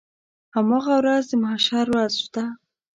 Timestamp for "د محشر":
1.29-1.85